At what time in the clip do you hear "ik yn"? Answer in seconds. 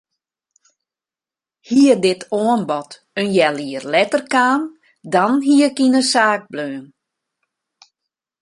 5.69-5.95